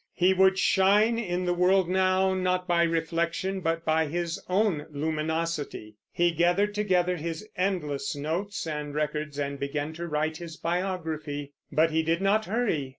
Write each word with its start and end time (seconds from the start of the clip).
He 0.15 0.33
would 0.33 0.57
shine 0.57 1.19
in 1.19 1.45
the 1.45 1.53
world 1.53 1.87
now, 1.87 2.33
not 2.33 2.67
by 2.67 2.81
reflection, 2.81 3.59
but 3.59 3.85
by 3.85 4.07
his 4.07 4.41
own 4.49 4.87
luminosity. 4.89 5.97
He 6.11 6.31
gathered 6.31 6.73
together 6.73 7.17
his 7.17 7.47
endless 7.55 8.15
notes 8.15 8.65
and 8.65 8.95
records, 8.95 9.37
and 9.37 9.59
began 9.59 9.93
to 9.93 10.07
write 10.07 10.37
his 10.37 10.57
biography; 10.57 11.53
but 11.71 11.91
he 11.91 12.01
did 12.01 12.19
not 12.19 12.45
hurry. 12.45 12.89